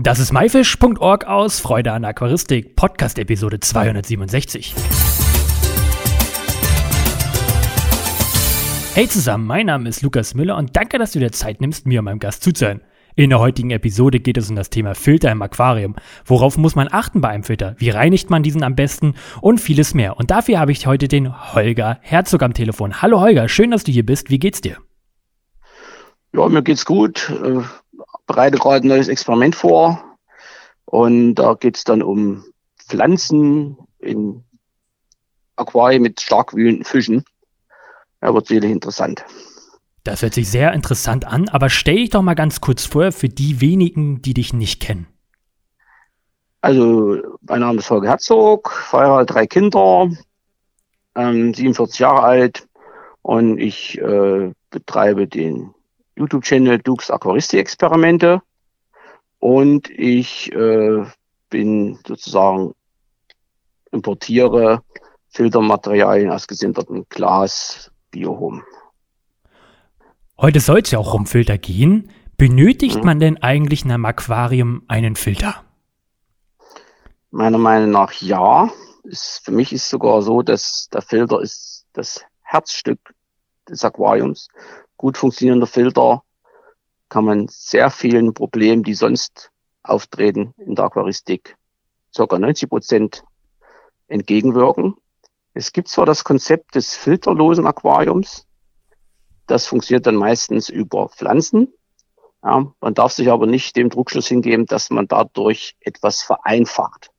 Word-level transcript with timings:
Das 0.00 0.20
ist 0.20 0.32
myfish.org 0.32 1.24
aus 1.26 1.58
Freude 1.58 1.90
an 1.90 2.04
Aquaristik, 2.04 2.76
Podcast 2.76 3.18
Episode 3.18 3.58
267. 3.58 4.72
Hey 8.94 9.08
zusammen, 9.08 9.44
mein 9.44 9.66
Name 9.66 9.88
ist 9.88 10.02
Lukas 10.02 10.34
Müller 10.34 10.56
und 10.56 10.76
danke, 10.76 10.98
dass 10.98 11.10
du 11.10 11.18
dir 11.18 11.32
Zeit 11.32 11.60
nimmst, 11.60 11.84
mir 11.84 11.98
und 11.98 12.04
meinem 12.04 12.20
Gast 12.20 12.44
zuzuhören. 12.44 12.80
In 13.16 13.30
der 13.30 13.40
heutigen 13.40 13.72
Episode 13.72 14.20
geht 14.20 14.36
es 14.36 14.48
um 14.48 14.54
das 14.54 14.70
Thema 14.70 14.94
Filter 14.94 15.32
im 15.32 15.42
Aquarium. 15.42 15.96
Worauf 16.24 16.56
muss 16.58 16.76
man 16.76 16.86
achten 16.92 17.20
bei 17.20 17.30
einem 17.30 17.42
Filter? 17.42 17.74
Wie 17.78 17.90
reinigt 17.90 18.30
man 18.30 18.44
diesen 18.44 18.62
am 18.62 18.76
besten? 18.76 19.14
Und 19.40 19.60
vieles 19.60 19.94
mehr. 19.94 20.16
Und 20.16 20.30
dafür 20.30 20.60
habe 20.60 20.70
ich 20.70 20.86
heute 20.86 21.08
den 21.08 21.54
Holger 21.54 21.98
Herzog 22.02 22.44
am 22.44 22.54
Telefon. 22.54 23.02
Hallo 23.02 23.18
Holger, 23.18 23.48
schön, 23.48 23.72
dass 23.72 23.82
du 23.82 23.90
hier 23.90 24.06
bist. 24.06 24.30
Wie 24.30 24.38
geht's 24.38 24.60
dir? 24.60 24.76
Ja, 26.32 26.48
mir 26.48 26.62
geht's 26.62 26.84
gut. 26.84 27.32
Bereite 28.28 28.58
gerade 28.58 28.86
ein 28.86 28.88
neues 28.88 29.08
Experiment 29.08 29.56
vor. 29.56 30.04
Und 30.84 31.34
da 31.34 31.54
geht's 31.54 31.82
dann 31.82 32.02
um 32.02 32.44
Pflanzen 32.78 33.76
in 33.98 34.44
Aquarien 35.56 36.02
mit 36.02 36.20
stark 36.20 36.54
wühlenden 36.54 36.84
Fischen. 36.84 37.24
Ja, 38.22 38.32
wird 38.32 38.46
sicherlich 38.46 38.70
interessant. 38.70 39.24
Das 40.04 40.22
hört 40.22 40.34
sich 40.34 40.48
sehr 40.48 40.72
interessant 40.72 41.26
an, 41.26 41.48
aber 41.48 41.68
stell 41.68 41.96
dich 41.96 42.10
doch 42.10 42.22
mal 42.22 42.34
ganz 42.34 42.60
kurz 42.60 42.84
vor 42.84 43.12
für 43.12 43.28
die 43.28 43.60
wenigen, 43.60 44.22
die 44.22 44.34
dich 44.34 44.52
nicht 44.52 44.80
kennen. 44.80 45.08
Also, 46.60 47.18
mein 47.42 47.60
Name 47.60 47.78
ist 47.78 47.90
Holger 47.90 48.08
Herzog, 48.08 48.70
verheiratet, 48.70 49.34
drei 49.34 49.46
Kinder, 49.46 50.10
ähm, 51.14 51.54
47 51.54 51.98
Jahre 52.00 52.22
alt 52.22 52.66
und 53.22 53.58
ich 53.58 53.98
äh, 53.98 54.52
betreibe 54.70 55.28
den 55.28 55.74
YouTube-Channel 56.18 56.78
Dukes 56.80 57.10
Aquaristik-Experimente 57.10 58.42
und 59.38 59.88
ich 59.90 60.52
äh, 60.52 61.04
bin 61.48 61.98
sozusagen 62.06 62.74
importiere 63.92 64.82
Filtermaterialien 65.30 66.30
aus 66.30 66.46
gesintertem 66.46 67.06
Glas 67.08 67.90
Biohom. 68.10 68.62
Heute 70.36 70.60
soll 70.60 70.80
es 70.80 70.90
ja 70.90 70.98
auch 70.98 71.14
um 71.14 71.26
Filter 71.26 71.58
gehen. 71.58 72.10
Benötigt 72.36 72.98
mhm. 72.98 73.04
man 73.04 73.20
denn 73.20 73.42
eigentlich 73.42 73.84
in 73.84 73.90
einem 73.90 74.04
Aquarium 74.04 74.82
einen 74.88 75.16
Filter? 75.16 75.64
Meiner 77.30 77.58
Meinung 77.58 77.90
nach 77.90 78.12
ja. 78.12 78.70
Ist, 79.04 79.42
für 79.44 79.52
mich 79.52 79.72
ist 79.72 79.88
sogar 79.88 80.22
so, 80.22 80.42
dass 80.42 80.88
der 80.92 81.02
Filter 81.02 81.40
ist 81.40 81.86
das 81.92 82.24
Herzstück 82.42 83.14
des 83.68 83.84
Aquariums 83.84 84.48
gut 84.98 85.16
funktionierender 85.16 85.66
Filter 85.66 86.22
kann 87.08 87.24
man 87.24 87.48
sehr 87.48 87.90
vielen 87.90 88.34
Problemen, 88.34 88.82
die 88.82 88.94
sonst 88.94 89.50
auftreten 89.82 90.52
in 90.58 90.74
der 90.74 90.84
Aquaristik, 90.84 91.56
ca. 92.14 92.38
90 92.38 92.68
Prozent 92.68 93.24
entgegenwirken. 94.08 94.96
Es 95.54 95.72
gibt 95.72 95.88
zwar 95.88 96.04
das 96.04 96.24
Konzept 96.24 96.74
des 96.74 96.94
filterlosen 96.94 97.66
Aquariums, 97.66 98.46
das 99.46 99.66
funktioniert 99.66 100.06
dann 100.06 100.16
meistens 100.16 100.68
über 100.68 101.08
Pflanzen. 101.08 101.72
Ja, 102.44 102.70
man 102.80 102.94
darf 102.94 103.12
sich 103.12 103.30
aber 103.30 103.46
nicht 103.46 103.74
dem 103.76 103.88
Druckschluss 103.88 104.28
hingeben, 104.28 104.66
dass 104.66 104.90
man 104.90 105.08
dadurch 105.08 105.74
etwas 105.80 106.22
vereinfacht, 106.22 107.10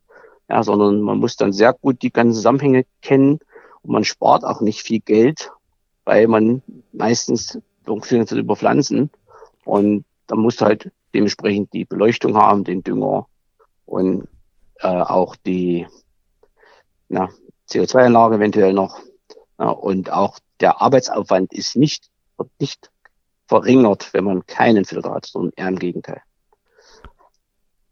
ja, 0.47 0.64
sondern 0.64 1.02
man 1.02 1.17
muss 1.17 1.36
dann 1.36 1.52
sehr 1.52 1.73
gut 1.73 2.02
die 2.03 2.11
ganzen 2.11 2.36
Zusammenhänge 2.36 2.86
kennen 3.02 3.39
und 3.81 3.91
man 3.91 4.05
spart 4.05 4.45
auch 4.45 4.61
nicht 4.61 4.81
viel 4.81 4.99
Geld, 5.02 5.52
weil 6.05 6.27
man 6.27 6.61
meistens 6.93 7.59
funktioniert 7.90 8.32
über 8.32 8.56
Pflanzen 8.56 9.09
und 9.66 10.06
dann 10.28 10.40
musst 10.40 10.62
du 10.62 10.66
halt 10.66 10.92
dementsprechend 11.16 11.73
die 11.73 11.86
Beleuchtung 11.86 12.38
haben, 12.38 12.64
den 12.64 12.84
Dünger 12.84 13.28
und 13.88 14.28
äh, 14.76 14.88
auch 14.88 15.36
die 15.36 15.88
CO2-Anlage 17.12 18.36
eventuell 18.36 18.73
noch. 18.73 19.02
Ja, 19.58 19.70
und 19.70 20.12
auch 20.12 20.38
der 20.60 20.82
Arbeitsaufwand 20.82 21.52
ist 21.52 21.76
nicht, 21.76 22.11
wird 22.38 22.52
nicht 22.60 22.92
verringert, 23.48 24.14
wenn 24.14 24.23
man 24.23 24.45
keinen 24.45 24.86
Filter 24.86 25.11
hat, 25.16 25.26
sondern 25.26 25.54
eher 25.55 25.67
im 25.70 25.80
Gegenteil. 25.80 26.22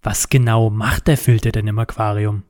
Was 0.03 0.29
genau 0.29 0.69
macht 0.69 1.07
der 1.07 1.17
Filter 1.17 1.51
denn 1.51 1.67
im 1.67 1.79
Aquarium? 1.79 2.43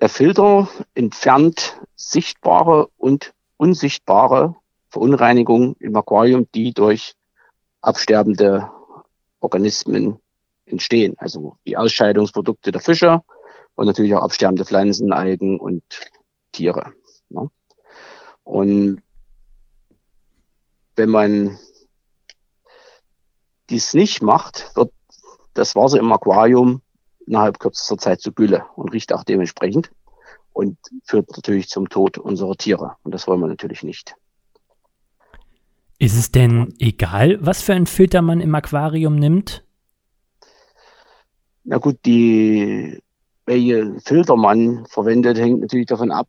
Der 0.00 0.08
Filter 0.08 0.68
entfernt 0.94 1.80
sichtbare 1.96 2.88
und 2.96 3.34
unsichtbare 3.56 4.54
Verunreinigungen 4.94 5.74
im 5.80 5.96
Aquarium, 5.96 6.46
die 6.54 6.72
durch 6.72 7.16
absterbende 7.80 8.70
Organismen 9.40 10.20
entstehen. 10.66 11.16
Also 11.18 11.58
die 11.66 11.76
Ausscheidungsprodukte 11.76 12.70
der 12.70 12.80
Fische 12.80 13.20
und 13.74 13.86
natürlich 13.86 14.14
auch 14.14 14.22
absterbende 14.22 14.64
Pflanzen, 14.64 15.12
Algen 15.12 15.58
und 15.58 15.82
Tiere. 16.52 16.92
Ne? 17.28 17.50
Und 18.44 19.02
wenn 20.94 21.10
man 21.10 21.58
dies 23.68 23.94
nicht 23.94 24.22
macht, 24.22 24.76
wird 24.76 24.92
das 25.54 25.74
Wasser 25.74 25.98
im 25.98 26.12
Aquarium 26.12 26.82
innerhalb 27.26 27.58
kürzester 27.58 27.98
Zeit 27.98 28.20
zu 28.20 28.32
Gülle 28.32 28.64
und 28.76 28.92
riecht 28.92 29.12
auch 29.12 29.24
dementsprechend 29.24 29.90
und 30.52 30.78
führt 31.02 31.32
natürlich 31.32 31.68
zum 31.68 31.88
Tod 31.88 32.16
unserer 32.16 32.54
Tiere. 32.54 32.94
Und 33.02 33.12
das 33.12 33.26
wollen 33.26 33.40
wir 33.40 33.48
natürlich 33.48 33.82
nicht. 33.82 34.14
Ist 35.98 36.16
es 36.16 36.32
denn 36.32 36.74
egal, 36.78 37.38
was 37.40 37.62
für 37.62 37.74
einen 37.74 37.86
Filter 37.86 38.22
man 38.22 38.40
im 38.40 38.54
Aquarium 38.54 39.16
nimmt? 39.16 39.64
Na 41.64 41.78
gut, 41.78 41.98
die, 42.04 43.00
welche 43.46 43.98
Filter 44.00 44.36
man 44.36 44.86
verwendet, 44.86 45.38
hängt 45.38 45.60
natürlich 45.60 45.86
davon 45.86 46.10
ab, 46.10 46.28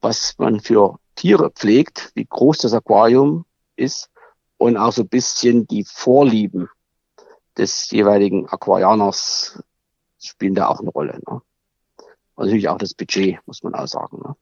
was 0.00 0.34
man 0.38 0.60
für 0.60 0.98
Tiere 1.14 1.50
pflegt, 1.50 2.10
wie 2.14 2.24
groß 2.24 2.58
das 2.58 2.72
Aquarium 2.72 3.44
ist 3.76 4.10
und 4.56 4.76
auch 4.76 4.92
so 4.92 5.02
ein 5.02 5.08
bisschen 5.08 5.66
die 5.66 5.84
Vorlieben 5.84 6.68
des 7.56 7.90
jeweiligen 7.90 8.48
Aquarianers 8.48 9.62
spielen 10.18 10.54
da 10.54 10.68
auch 10.68 10.80
eine 10.80 10.90
Rolle. 10.90 11.20
Ne? 11.26 11.42
Und 12.34 12.44
natürlich 12.44 12.68
auch 12.68 12.78
das 12.78 12.94
Budget, 12.94 13.38
muss 13.46 13.62
man 13.62 13.74
auch 13.74 13.86
sagen. 13.86 14.18
Ne? 14.24 14.34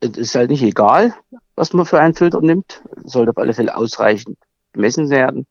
Es 0.00 0.16
ist 0.16 0.34
halt 0.34 0.50
nicht 0.50 0.62
egal, 0.62 1.14
was 1.54 1.72
man 1.72 1.86
für 1.86 2.00
einen 2.00 2.14
Filter 2.14 2.40
nimmt. 2.40 2.82
Es 3.04 3.12
sollte 3.12 3.30
auf 3.30 3.38
alle 3.38 3.54
Fälle 3.54 3.76
ausreichend 3.76 4.38
gemessen 4.72 5.10
werden 5.10 5.46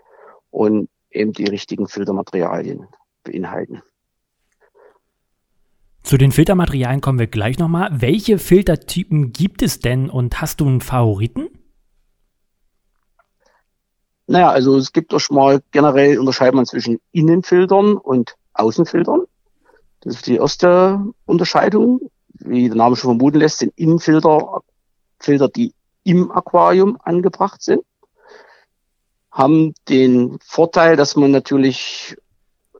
und 0.51 0.89
eben 1.11 1.33
die 1.33 1.45
richtigen 1.45 1.87
Filtermaterialien 1.87 2.87
beinhalten. 3.23 3.81
Zu 6.03 6.17
den 6.17 6.31
Filtermaterialien 6.31 7.01
kommen 7.01 7.19
wir 7.19 7.27
gleich 7.27 7.59
nochmal. 7.59 7.89
Welche 7.91 8.39
Filtertypen 8.39 9.33
gibt 9.33 9.61
es 9.61 9.79
denn 9.79 10.09
und 10.09 10.39
hast 10.39 10.61
du 10.61 10.67
einen 10.67 10.79
Favoriten? 10.79 11.49
Naja, 14.27 14.49
also 14.49 14.77
es 14.77 14.93
gibt 14.93 15.11
doch 15.11 15.19
schon 15.19 15.35
mal 15.35 15.61
generell 15.71 16.19
unterscheidet 16.19 16.55
man 16.55 16.65
zwischen 16.65 16.99
Innenfiltern 17.11 17.97
und 17.97 18.35
Außenfiltern. 18.53 19.23
Das 20.01 20.15
ist 20.15 20.27
die 20.27 20.35
erste 20.35 21.01
Unterscheidung 21.25 22.09
wie 22.39 22.67
der 22.67 22.77
Name 22.77 22.95
schon 22.95 23.17
vermuten 23.17 23.39
lässt, 23.39 23.59
sind 23.59 23.73
Innenfilter, 23.75 24.61
Filter, 25.19 25.49
die 25.49 25.73
im 26.03 26.31
Aquarium 26.31 26.97
angebracht 27.03 27.61
sind, 27.61 27.81
haben 29.31 29.73
den 29.89 30.39
Vorteil, 30.43 30.95
dass 30.95 31.15
man 31.15 31.31
natürlich 31.31 32.15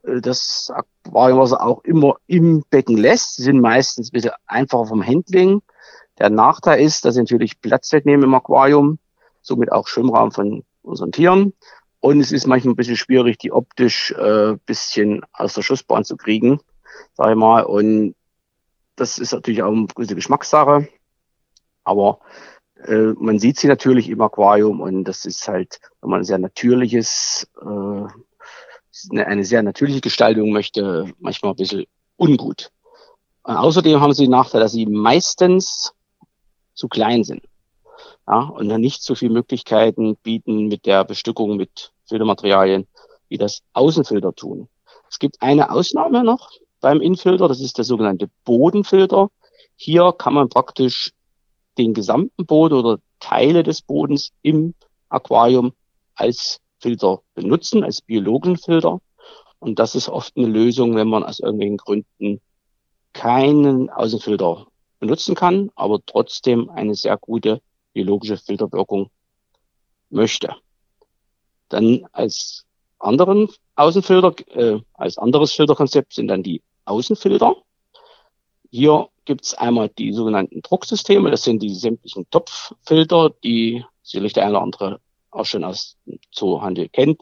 äh, 0.02 0.20
das 0.20 0.72
Aquariumwasser 1.04 1.62
auch 1.64 1.84
immer 1.84 2.16
im 2.26 2.64
Becken 2.70 2.96
lässt. 2.96 3.36
Sie 3.36 3.44
sind 3.44 3.60
meistens 3.60 4.08
ein 4.08 4.12
bisschen 4.12 4.32
einfacher 4.46 4.86
vom 4.86 5.06
Handling. 5.06 5.62
Der 6.18 6.30
Nachteil 6.30 6.80
ist, 6.80 7.04
dass 7.04 7.14
sie 7.14 7.20
natürlich 7.20 7.60
Platz 7.60 7.92
wegnehmen 7.92 8.24
im 8.24 8.34
Aquarium, 8.34 8.98
somit 9.40 9.70
auch 9.70 9.86
Schwimmraum 9.86 10.32
von 10.32 10.64
unseren 10.82 11.12
Tieren. 11.12 11.52
Und 12.00 12.20
es 12.20 12.32
ist 12.32 12.46
manchmal 12.46 12.72
ein 12.72 12.76
bisschen 12.76 12.96
schwierig, 12.96 13.38
die 13.38 13.52
optisch 13.52 14.12
äh, 14.12 14.56
bisschen 14.66 15.22
aus 15.32 15.54
der 15.54 15.62
Schussbahn 15.62 16.04
zu 16.04 16.16
kriegen, 16.16 16.60
sag 17.14 17.30
ich 17.30 17.36
mal. 17.36 17.62
Und 17.62 18.14
das 19.00 19.18
ist 19.18 19.32
natürlich 19.32 19.62
auch 19.62 19.72
eine 19.72 19.86
gute 19.94 20.14
Geschmackssache. 20.14 20.88
Aber 21.84 22.20
äh, 22.84 23.12
man 23.18 23.38
sieht 23.38 23.58
sie 23.58 23.66
natürlich 23.66 24.08
im 24.08 24.20
Aquarium 24.20 24.80
und 24.80 25.04
das 25.04 25.24
ist 25.24 25.48
halt, 25.48 25.80
wenn 26.00 26.10
man 26.10 26.20
ein 26.20 26.24
sehr 26.24 26.38
natürliches, 26.38 27.48
äh, 27.60 29.20
eine 29.20 29.44
sehr 29.44 29.62
natürliche 29.62 30.00
Gestaltung 30.00 30.50
möchte, 30.52 31.12
manchmal 31.18 31.52
ein 31.52 31.56
bisschen 31.56 31.84
ungut. 32.16 32.70
Und 33.42 33.56
außerdem 33.56 34.00
haben 34.00 34.12
sie 34.12 34.24
den 34.24 34.32
Nachteil, 34.32 34.60
dass 34.60 34.72
sie 34.72 34.86
meistens 34.86 35.94
zu 36.74 36.88
klein 36.88 37.24
sind. 37.24 37.42
Ja, 38.26 38.40
und 38.40 38.68
dann 38.68 38.82
nicht 38.82 39.02
so 39.02 39.14
viele 39.14 39.32
Möglichkeiten 39.32 40.16
bieten 40.16 40.68
mit 40.68 40.84
der 40.84 41.04
Bestückung 41.04 41.56
mit 41.56 41.92
Filtermaterialien, 42.04 42.86
wie 43.28 43.38
das 43.38 43.62
Außenfilter 43.72 44.34
tun. 44.34 44.68
Es 45.10 45.18
gibt 45.18 45.40
eine 45.40 45.70
Ausnahme 45.70 46.22
noch, 46.22 46.50
beim 46.80 47.00
Infilter. 47.00 47.48
Das 47.48 47.60
ist 47.60 47.78
der 47.78 47.84
sogenannte 47.84 48.28
Bodenfilter. 48.44 49.30
Hier 49.76 50.12
kann 50.12 50.34
man 50.34 50.48
praktisch 50.48 51.12
den 51.78 51.94
gesamten 51.94 52.46
Boden 52.46 52.74
oder 52.74 52.98
Teile 53.20 53.62
des 53.62 53.82
Bodens 53.82 54.30
im 54.42 54.74
Aquarium 55.08 55.72
als 56.14 56.60
Filter 56.80 57.22
benutzen, 57.34 57.84
als 57.84 58.02
biologischen 58.02 58.56
Filter. 58.56 59.00
Und 59.58 59.78
das 59.78 59.94
ist 59.94 60.08
oft 60.08 60.36
eine 60.36 60.46
Lösung, 60.46 60.94
wenn 60.94 61.08
man 61.08 61.24
aus 61.24 61.40
irgendwelchen 61.40 61.76
Gründen 61.78 62.40
keinen 63.12 63.90
Außenfilter 63.90 64.66
benutzen 65.00 65.34
kann, 65.34 65.70
aber 65.74 66.00
trotzdem 66.04 66.70
eine 66.70 66.94
sehr 66.94 67.16
gute 67.16 67.60
biologische 67.92 68.36
Filterwirkung 68.36 69.10
möchte. 70.10 70.54
Dann 71.68 72.06
als 72.12 72.64
anderen 72.98 73.48
Außenfilter, 73.76 74.34
äh, 74.54 74.80
als 74.94 75.18
anderes 75.18 75.52
Filterkonzept 75.52 76.14
sind 76.14 76.28
dann 76.28 76.42
die 76.42 76.62
Außenfilter. 76.88 77.56
Hier 78.70 79.08
gibt 79.24 79.44
es 79.44 79.54
einmal 79.54 79.88
die 79.88 80.12
sogenannten 80.12 80.62
Drucksysteme, 80.62 81.30
das 81.30 81.44
sind 81.44 81.62
die 81.62 81.74
sämtlichen 81.74 82.28
Topffilter, 82.30 83.30
die 83.44 83.84
sicherlich 84.02 84.32
der 84.32 84.44
eine 84.44 84.52
oder 84.52 84.62
andere 84.62 85.00
auch 85.30 85.44
schon 85.44 85.64
aus 85.64 85.96
dem 86.06 86.18
Zoohandel 86.30 86.88
kennt. 86.88 87.20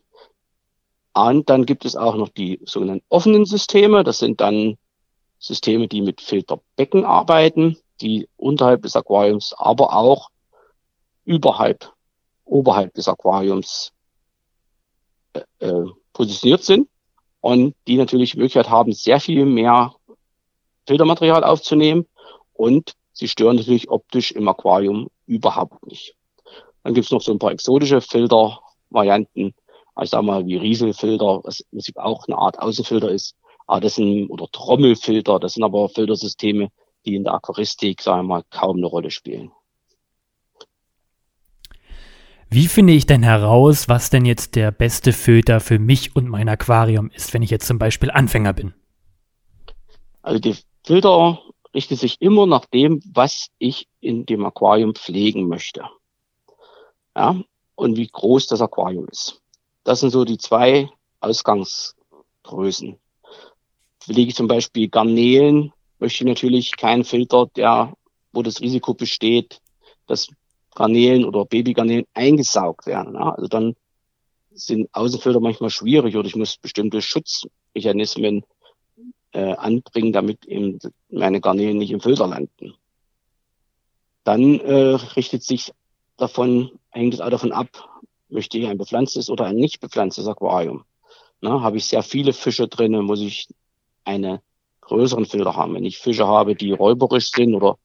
Und 1.15 1.49
dann 1.49 1.67
gibt 1.67 1.85
es 1.85 1.97
auch 1.97 2.15
noch 2.17 2.29
die 2.29 2.61
sogenannten 2.65 3.05
offenen 3.09 3.45
Systeme, 3.45 4.05
das 4.05 4.19
sind 4.19 4.41
dann 4.41 4.77
Systeme, 5.39 5.89
die 5.89 6.03
mit 6.03 6.21
Filterbecken 6.21 7.05
arbeiten, 7.05 7.79
die 8.01 8.29
unterhalb 8.37 8.83
des 8.83 8.97
Aquariums, 8.97 9.55
aber 9.57 9.97
auch 9.97 10.29
überhalb, 11.25 11.93
oberhalb 12.45 12.95
des 12.95 13.09
Aquariums 13.09 13.93
äh, 15.33 15.41
äh, 15.61 15.87
positioniert 16.13 16.63
sind 16.63 16.89
und 17.47 17.77
die 17.87 17.97
natürlich 17.97 18.33
die 18.33 18.39
Möglichkeit 18.39 18.71
haben, 18.71 18.91
sehr 18.91 19.21
viel 19.21 19.45
mehr 19.45 19.95
Filtermaterial 20.85 21.45
aufzunehmen 21.45 22.05
und 22.55 22.95
sie 23.13 23.29
stören 23.29 23.55
natürlich 23.55 23.89
optisch 23.89 24.33
im 24.33 24.49
Aquarium 24.49 25.11
überhaupt 25.27 25.87
nicht. 25.87 26.17
Dann 26.83 26.95
gibt 26.95 27.05
es 27.05 27.13
noch 27.13 27.21
so 27.21 27.31
ein 27.31 27.39
paar 27.39 27.53
exotische 27.53 28.01
Filtervarianten, 28.01 29.55
also 29.95 30.05
ich 30.07 30.11
sag 30.11 30.23
mal 30.23 30.45
wie 30.45 30.57
Rieselfilter, 30.57 31.43
was 31.45 31.61
im 31.61 31.67
Prinzip 31.71 31.97
auch 31.99 32.27
eine 32.27 32.37
Art 32.37 32.59
Außenfilter 32.59 33.13
ist, 33.13 33.37
aber 33.69 33.79
das 33.79 33.95
sind, 33.95 34.29
oder 34.29 34.49
Trommelfilter, 34.51 35.39
das 35.39 35.53
sind 35.53 35.63
aber 35.63 35.89
Filtersysteme, 35.89 36.71
die 37.05 37.15
in 37.15 37.23
der 37.23 37.35
Aquaristik, 37.35 38.03
sagen 38.03 38.23
wir 38.23 38.35
mal, 38.39 38.43
kaum 38.51 38.79
eine 38.79 38.87
Rolle 38.87 39.13
spielen. 39.13 39.53
Wie 42.49 42.69
finde 42.69 42.93
ich 42.93 43.07
denn 43.07 43.23
heraus, 43.23 43.89
was 43.89 44.11
denn 44.11 44.25
jetzt 44.25 44.55
der 44.55 44.71
beste 44.71 45.13
Filter 45.13 45.61
für 45.61 45.79
mich 45.79 46.15
und 46.15 46.29
mein 46.29 46.49
Aquarium 46.49 47.11
ist, 47.11 47.35
wenn 47.35 47.43
ich 47.43 47.51
jetzt 47.51 47.67
zum 47.67 47.79
Beispiel 47.79 48.11
Anfänger 48.11 48.53
bin? 48.53 48.73
Also 50.23 50.39
die 50.39 50.57
Filter 50.85 51.41
richtet 51.75 51.99
sich 51.99 52.21
immer 52.21 52.47
nach 52.47 52.65
dem, 52.67 53.03
was 53.13 53.49
ich 53.59 53.89
in 54.01 54.27
dem 54.27 54.45
Aquarium 54.45 54.95
pflegen 54.95 55.49
möchte. 55.49 55.83
Ja, 57.17 57.41
und 57.75 57.97
wie 57.97 58.07
groß 58.07 58.47
das 58.47 58.61
Aquarium 58.61 59.09
ist. 59.09 59.41
Das 59.85 60.01
sind 60.01 60.11
so 60.11 60.25
die 60.25 60.39
zwei 60.39 60.89
Ausgangsgrößen. 61.21 62.97
Pflege 64.01 64.29
ich 64.29 64.37
zum 64.37 64.49
Beispiel 64.49 64.89
Garnelen, 64.89 65.73
möchte 65.99 66.25
ich 66.25 66.29
natürlich 66.29 66.77
keinen 66.77 67.05
Filter, 67.05 67.47
der, 67.57 67.93
wo 68.33 68.43
das 68.43 68.61
Risiko 68.61 68.95
besteht, 68.95 69.61
dass 70.07 70.29
Garnelen 70.77 71.25
oder 71.25 71.45
Babygarnelen 71.45 72.07
eingesaugt 72.15 72.87
werden. 72.87 73.15
Ja? 73.15 73.31
Also 73.31 73.49
dann 73.49 73.75
sind 74.53 74.89
Außenfilter 74.93 75.41
manchmal 75.41 75.71
schwierig 75.71 76.17
oder 76.17 76.29
ich 76.29 76.37
muss 76.37 76.57
bestimmte 76.57 77.03
Schutzmechanismen 77.03 78.45
äh, 79.33 79.55
anbringen, 79.55 80.13
damit 80.13 80.45
eben 80.47 80.79
meine 81.11 81.41
Garnelen 81.41 81.79
nicht 81.79 81.91
im 81.91 82.01
Filter 82.01 82.29
landen. 82.29 82.75
Dann 84.23 84.61
äh, 84.61 84.95
richtet 85.17 85.43
sich 85.43 85.73
davon, 86.17 86.71
hängt 86.91 87.15
es 87.15 87.21
auch 87.21 87.31
davon 87.31 87.53
ab, 87.53 87.69
möchte 88.29 88.59
ich 88.59 88.67
ein 88.67 88.79
bepflanztes 88.79 89.31
oder 89.31 89.47
ein 89.47 89.57
nicht 89.57 89.81
bepflanztes 89.81 90.27
Aquarium. 90.29 90.85
Na, 91.41 91.61
habe 91.61 91.77
ich 91.77 91.87
sehr 91.87 92.03
viele 92.03 92.33
Fische 92.33 92.69
drin, 92.69 92.93
muss 93.05 93.21
ich 93.21 93.49
einen 94.05 94.39
größeren 94.81 95.27
Filter 95.27 95.57
haben. 95.57 95.75
Wenn 95.75 95.85
ich 95.85 95.99
Fische 95.99 96.27
habe, 96.27 96.55
die 96.55 96.73
räuberisch 96.73 97.31
sind 97.31 97.55
oder 97.55 97.79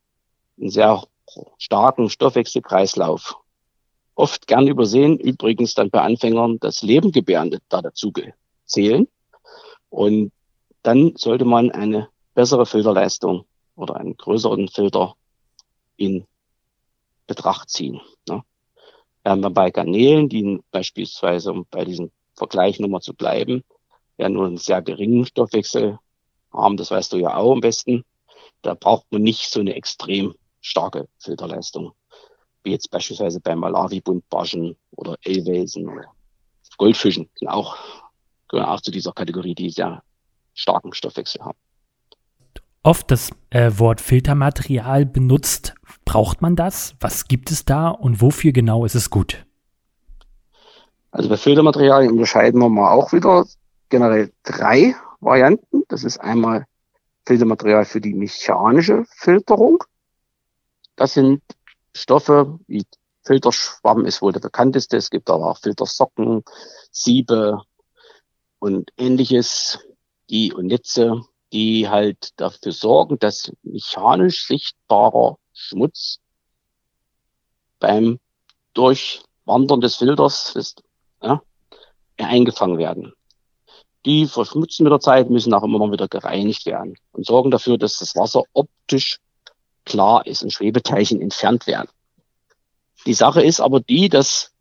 einen 0.57 0.69
sehr 0.69 1.03
starken 1.57 2.09
Stoffwechselkreislauf, 2.09 3.37
oft 4.15 4.47
gern 4.47 4.67
übersehen, 4.67 5.17
übrigens 5.17 5.73
dann 5.73 5.89
bei 5.89 6.01
Anfängern 6.01 6.59
das 6.59 6.81
Lebengebärende 6.81 7.59
da 7.69 7.81
dazu 7.81 8.11
zählen. 8.65 9.07
Und 9.89 10.31
dann 10.83 11.13
sollte 11.15 11.45
man 11.45 11.71
eine 11.71 12.09
bessere 12.33 12.65
Filterleistung 12.65 13.45
oder 13.75 13.95
einen 13.95 14.17
größeren 14.17 14.67
Filter 14.67 15.15
in 15.97 16.25
Betracht 17.27 17.69
ziehen. 17.69 18.01
Ne? 18.27 18.43
Während 19.23 19.41
man 19.41 19.53
bei 19.53 19.71
Garnelen, 19.71 20.29
die 20.29 20.61
beispielsweise, 20.71 21.51
um 21.51 21.65
bei 21.69 21.85
diesem 21.85 22.11
Vergleich 22.35 22.79
nochmal 22.79 23.01
zu 23.01 23.13
bleiben, 23.13 23.63
ja 24.17 24.29
nur 24.29 24.47
einen 24.47 24.57
sehr 24.57 24.81
geringen 24.81 25.25
Stoffwechsel 25.25 25.99
haben, 26.51 26.77
das 26.77 26.91
weißt 26.91 27.13
du 27.13 27.17
ja 27.17 27.35
auch 27.35 27.53
am 27.53 27.61
besten, 27.61 28.03
da 28.61 28.73
braucht 28.73 29.11
man 29.11 29.21
nicht 29.21 29.49
so 29.49 29.59
eine 29.59 29.75
extrem 29.75 30.35
starke 30.61 31.07
Filterleistung, 31.19 31.91
wie 32.63 32.71
jetzt 32.71 32.89
beispielsweise 32.91 33.39
bei 33.39 33.55
Malawi-Buntbarschen 33.55 34.77
oder 34.91 35.17
Ellwelsen 35.23 35.89
oder 35.89 36.05
Goldfischen, 36.77 37.29
sind 37.35 37.47
auch, 37.47 37.75
gehören 38.47 38.67
auch 38.67 38.81
zu 38.81 38.91
dieser 38.91 39.11
Kategorie, 39.11 39.53
die 39.53 39.69
sehr 39.69 40.01
starken 40.53 40.93
Stoffwechsel 40.93 41.41
haben. 41.41 41.57
Oft 42.83 43.11
das 43.11 43.29
äh, 43.51 43.71
Wort 43.75 44.01
Filtermaterial 44.01 45.05
benutzt. 45.05 45.75
Braucht 46.05 46.41
man 46.41 46.55
das? 46.55 46.95
Was 46.99 47.27
gibt 47.27 47.51
es 47.51 47.65
da 47.65 47.89
und 47.89 48.21
wofür 48.21 48.51
genau 48.51 48.85
ist 48.85 48.95
es 48.95 49.11
gut? 49.11 49.45
Also 51.11 51.29
bei 51.29 51.37
Filtermaterialien 51.37 52.11
unterscheiden 52.11 52.59
wir 52.59 52.69
mal 52.69 52.91
auch 52.91 53.13
wieder 53.13 53.45
generell 53.89 54.31
drei 54.43 54.95
Varianten. 55.19 55.83
Das 55.89 56.03
ist 56.03 56.17
einmal 56.19 56.65
Filtermaterial 57.27 57.85
für 57.85 58.01
die 58.01 58.15
mechanische 58.15 59.05
Filterung. 59.09 59.83
Das 61.01 61.15
sind 61.15 61.41
Stoffe 61.95 62.59
wie 62.67 62.85
Filterschwamm 63.23 64.05
ist 64.05 64.21
wohl 64.21 64.33
der 64.33 64.39
bekannteste. 64.39 64.97
Es 64.97 65.09
gibt 65.09 65.31
aber 65.31 65.49
auch 65.49 65.57
Filtersocken, 65.57 66.43
Siebe 66.91 67.63
und 68.59 68.91
ähnliches 68.97 69.79
die 70.29 70.53
und 70.53 70.67
Netze, 70.67 71.23
die 71.51 71.89
halt 71.89 72.39
dafür 72.39 72.71
sorgen, 72.71 73.17
dass 73.17 73.51
mechanisch 73.63 74.45
sichtbarer 74.45 75.39
Schmutz 75.53 76.19
beim 77.79 78.19
Durchwandern 78.75 79.81
des 79.81 79.95
Filters 79.95 80.55
ist, 80.55 80.83
ja, 81.23 81.41
eingefangen 82.19 82.77
werden. 82.77 83.13
Die 84.05 84.27
verschmutzen 84.27 84.83
mit 84.83 84.91
der 84.91 84.99
Zeit, 84.99 85.31
müssen 85.31 85.55
auch 85.55 85.63
immer 85.63 85.79
mal 85.79 85.91
wieder 85.91 86.07
gereinigt 86.07 86.67
werden 86.67 86.93
und 87.11 87.25
sorgen 87.25 87.49
dafür, 87.49 87.79
dass 87.79 87.97
das 87.97 88.15
Wasser 88.15 88.43
optisch 88.53 89.19
klar 89.85 90.25
ist 90.25 90.43
und 90.43 90.53
Schwebeteilchen 90.53 91.21
entfernt 91.21 91.67
werden. 91.67 91.89
Die 93.05 93.13
Sache 93.13 93.41
ist 93.41 93.59
aber 93.59 93.79
die, 93.79 94.09
dass 94.09 94.51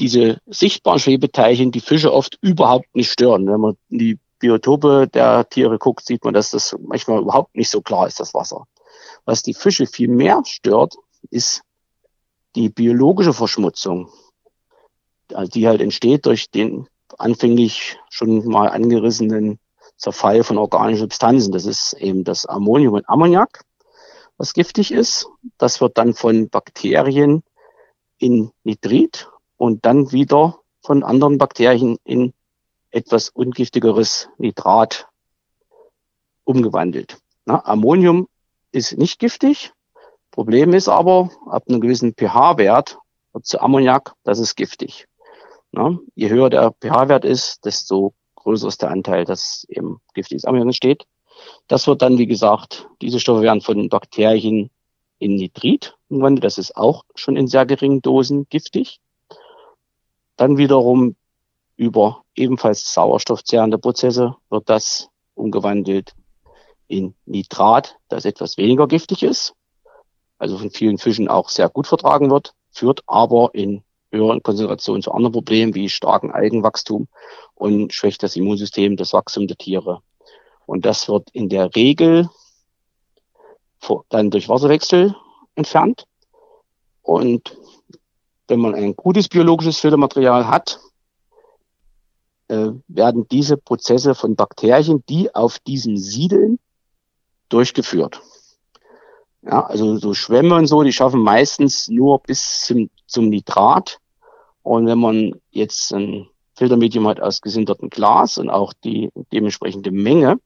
diese 0.00 0.40
sichtbaren 0.46 0.98
Schwebeteilchen 0.98 1.70
die 1.70 1.80
Fische 1.80 2.12
oft 2.12 2.38
überhaupt 2.40 2.94
nicht 2.94 3.10
stören. 3.10 3.46
Wenn 3.46 3.60
man 3.60 3.76
die 3.88 4.18
Biotope 4.40 5.08
der 5.08 5.48
Tiere 5.48 5.78
guckt, 5.78 6.04
sieht 6.04 6.24
man, 6.24 6.34
dass 6.34 6.50
das 6.50 6.76
manchmal 6.84 7.20
überhaupt 7.20 7.54
nicht 7.54 7.70
so 7.70 7.80
klar 7.80 8.06
ist, 8.06 8.18
das 8.18 8.34
Wasser. 8.34 8.66
Was 9.24 9.42
die 9.42 9.54
Fische 9.54 9.86
viel 9.86 10.08
mehr 10.08 10.42
stört, 10.44 10.96
ist 11.30 11.62
die 12.56 12.68
biologische 12.68 13.32
Verschmutzung, 13.32 14.10
die 15.30 15.66
halt 15.66 15.80
entsteht 15.80 16.26
durch 16.26 16.50
den 16.50 16.88
anfänglich 17.18 17.96
schon 18.10 18.46
mal 18.46 18.68
angerissenen 18.68 19.58
Zerfall 19.96 20.42
von 20.44 20.58
organischen 20.58 21.00
Substanzen. 21.00 21.52
Das 21.52 21.64
ist 21.64 21.94
eben 21.94 22.24
das 22.24 22.46
Ammonium 22.46 22.94
und 22.94 23.08
Ammoniak, 23.08 23.64
was 24.36 24.52
giftig 24.52 24.92
ist. 24.92 25.28
Das 25.58 25.80
wird 25.80 25.98
dann 25.98 26.14
von 26.14 26.48
Bakterien 26.48 27.42
in 28.18 28.50
Nitrit 28.62 29.28
und 29.56 29.84
dann 29.84 30.12
wieder 30.12 30.60
von 30.82 31.02
anderen 31.02 31.38
Bakterien 31.38 31.98
in 32.04 32.32
etwas 32.90 33.28
ungiftigeres 33.30 34.28
Nitrat 34.38 35.08
umgewandelt. 36.44 37.18
Na, 37.44 37.64
Ammonium 37.64 38.28
ist 38.70 38.96
nicht 38.98 39.18
giftig. 39.18 39.72
Problem 40.30 40.74
ist 40.74 40.88
aber, 40.88 41.30
ab 41.46 41.64
einem 41.68 41.80
gewissen 41.80 42.14
pH-Wert 42.14 42.98
wird 43.32 43.46
zu 43.46 43.60
Ammoniak, 43.60 44.14
das 44.24 44.38
ist 44.38 44.56
giftig. 44.56 45.06
Na, 45.72 45.98
je 46.14 46.28
höher 46.28 46.50
der 46.50 46.72
pH-Wert 46.80 47.24
ist, 47.24 47.64
desto 47.64 48.14
größer 48.36 48.68
ist 48.68 48.82
der 48.82 48.90
Anteil, 48.90 49.24
dass 49.24 49.64
eben 49.68 50.00
giftiges 50.14 50.44
Ammoniak 50.44 50.66
entsteht. 50.66 51.06
Das 51.68 51.86
wird 51.86 52.02
dann, 52.02 52.18
wie 52.18 52.26
gesagt, 52.26 52.88
diese 53.00 53.20
Stoffe 53.20 53.42
werden 53.42 53.60
von 53.60 53.88
Bakterien 53.88 54.70
in 55.18 55.36
Nitrit 55.36 55.96
umgewandelt. 56.08 56.44
Das 56.44 56.58
ist 56.58 56.76
auch 56.76 57.04
schon 57.14 57.36
in 57.36 57.46
sehr 57.46 57.66
geringen 57.66 58.02
Dosen 58.02 58.46
giftig. 58.48 59.00
Dann 60.36 60.58
wiederum 60.58 61.16
über 61.76 62.24
ebenfalls 62.34 62.92
sauerstoffzehrende 62.92 63.78
Prozesse 63.78 64.36
wird 64.50 64.68
das 64.68 65.08
umgewandelt 65.34 66.14
in 66.86 67.14
Nitrat, 67.24 67.96
das 68.08 68.24
etwas 68.24 68.56
weniger 68.56 68.86
giftig 68.86 69.22
ist, 69.22 69.54
also 70.38 70.58
von 70.58 70.70
vielen 70.70 70.98
Fischen 70.98 71.28
auch 71.28 71.48
sehr 71.48 71.68
gut 71.68 71.86
vertragen 71.86 72.30
wird, 72.30 72.54
führt 72.70 73.02
aber 73.06 73.50
in 73.54 73.82
höheren 74.10 74.42
Konzentrationen 74.42 75.02
zu 75.02 75.12
anderen 75.12 75.32
Problemen 75.32 75.74
wie 75.74 75.88
starken 75.88 76.30
Algenwachstum 76.30 77.08
und 77.54 77.92
schwächt 77.92 78.22
das 78.22 78.36
Immunsystem, 78.36 78.96
das 78.96 79.12
Wachstum 79.12 79.46
der 79.46 79.56
Tiere. 79.56 80.02
Und 80.66 80.84
das 80.84 81.08
wird 81.08 81.28
in 81.32 81.48
der 81.48 81.74
Regel 81.74 82.28
dann 84.08 84.30
durch 84.30 84.48
Wasserwechsel 84.48 85.14
entfernt. 85.54 86.06
Und 87.02 87.56
wenn 88.48 88.60
man 88.60 88.74
ein 88.74 88.96
gutes 88.96 89.28
biologisches 89.28 89.78
Filtermaterial 89.78 90.48
hat, 90.48 90.80
äh, 92.48 92.70
werden 92.88 93.26
diese 93.28 93.56
Prozesse 93.56 94.14
von 94.14 94.36
Bakterien, 94.36 95.02
die 95.08 95.34
auf 95.34 95.58
diesem 95.58 95.96
siedeln, 95.96 96.58
durchgeführt. 97.48 98.20
Ja, 99.42 99.66
also 99.66 99.96
so 99.98 100.14
Schwämme 100.14 100.54
und 100.56 100.66
so, 100.66 100.82
die 100.82 100.92
schaffen 100.92 101.20
meistens 101.20 101.88
nur 101.88 102.20
bis 102.20 102.62
zum, 102.62 102.90
zum 103.06 103.28
Nitrat. 103.28 103.98
Und 104.62 104.86
wenn 104.86 104.98
man 104.98 105.40
jetzt 105.50 105.92
ein 105.92 106.26
Filtermedium 106.56 107.06
hat 107.06 107.20
aus 107.20 107.42
gesintertem 107.42 107.90
Glas 107.90 108.38
und 108.38 108.48
auch 108.48 108.72
die 108.72 109.10
dementsprechende 109.32 109.90
Menge, 109.90 110.38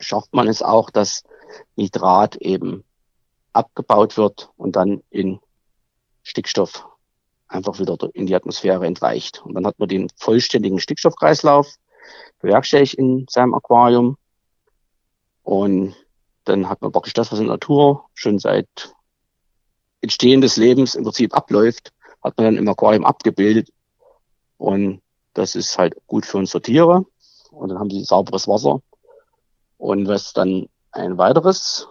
schafft 0.00 0.34
man 0.34 0.48
es 0.48 0.62
auch, 0.62 0.90
dass 0.90 1.22
Nitrat 1.76 2.36
eben 2.36 2.84
abgebaut 3.52 4.16
wird 4.16 4.50
und 4.56 4.76
dann 4.76 5.02
in 5.10 5.40
Stickstoff 6.22 6.86
einfach 7.48 7.78
wieder 7.78 7.96
in 8.14 8.26
die 8.26 8.34
Atmosphäre 8.34 8.86
entweicht. 8.86 9.42
Und 9.44 9.54
dann 9.54 9.66
hat 9.66 9.78
man 9.78 9.88
den 9.88 10.08
vollständigen 10.16 10.80
Stickstoffkreislauf 10.80 11.74
bewerkstelligt 12.40 12.94
in 12.94 13.26
seinem 13.28 13.54
Aquarium. 13.54 14.16
Und 15.42 15.94
dann 16.44 16.68
hat 16.68 16.80
man 16.80 16.92
praktisch 16.92 17.14
das, 17.14 17.32
was 17.32 17.38
in 17.38 17.46
der 17.46 17.54
Natur 17.54 18.04
schon 18.14 18.38
seit 18.38 18.94
Entstehen 20.00 20.40
des 20.40 20.56
Lebens 20.56 20.94
im 20.94 21.04
Prinzip 21.04 21.34
abläuft, 21.34 21.92
hat 22.22 22.36
man 22.36 22.46
dann 22.46 22.56
im 22.56 22.68
Aquarium 22.68 23.04
abgebildet. 23.04 23.70
Und 24.56 25.02
das 25.34 25.54
ist 25.54 25.76
halt 25.76 25.94
gut 26.06 26.24
für 26.24 26.38
unsere 26.38 26.62
Tiere. 26.62 27.04
Und 27.50 27.68
dann 27.68 27.78
haben 27.78 27.90
sie 27.90 28.04
sauberes 28.04 28.46
Wasser. 28.46 28.80
Und 29.80 30.08
was 30.08 30.34
dann 30.34 30.68
ein 30.92 31.16
weiteres 31.16 31.88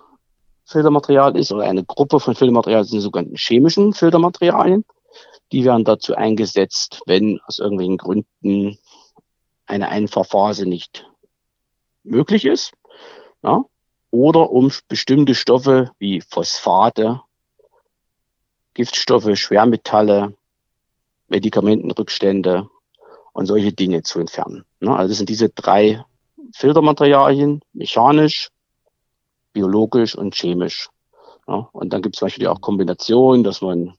Filtermaterial 0.66 1.36
ist, 1.36 1.52
oder 1.52 1.64
eine 1.64 1.84
Gruppe 1.84 2.20
von 2.20 2.36
Filtermaterialien 2.36 2.86
sind 2.86 2.98
die 2.98 3.02
sogenannten 3.02 3.36
chemischen 3.36 3.94
Filtermaterialien. 3.94 4.86
Die 5.52 5.66
werden 5.66 5.86
dazu 5.86 6.14
eingesetzt, 6.14 7.02
wenn 7.08 7.40
aus 7.48 7.58
irgendwelchen 7.58 7.98
Gründen 7.98 8.78
eine 9.66 9.90
Einfahrphase 9.90 10.68
nicht 10.68 11.10
möglich 12.04 12.46
ist. 12.46 12.74
Ja, 13.42 13.66
oder 14.12 14.52
um 14.52 14.72
bestimmte 14.88 15.34
Stoffe 15.34 15.90
wie 15.98 16.22
Phosphate, 16.22 17.22
Giftstoffe, 18.76 19.36
Schwermetalle, 19.36 20.36
Medikamentenrückstände 21.28 22.70
und 23.34 23.48
solche 23.48 23.74
Dinge 23.74 24.04
zu 24.04 24.20
entfernen. 24.20 24.64
Also 24.80 25.08
das 25.08 25.18
sind 25.18 25.30
diese 25.30 25.50
drei 25.50 26.06
Filtermaterialien, 26.54 27.62
mechanisch, 27.74 28.50
biologisch 29.54 30.16
und 30.16 30.36
chemisch. 30.36 30.90
Ja, 31.48 31.70
und 31.72 31.92
dann 31.92 32.02
gibt 32.02 32.16
es 32.16 32.20
zum 32.20 32.28
Beispiel 32.28 32.48
auch 32.48 32.62
Kombinationen, 32.62 33.44
dass 33.44 33.62
man 33.62 33.94